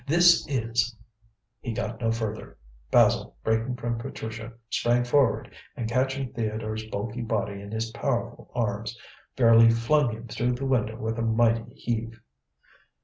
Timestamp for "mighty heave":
11.21-12.19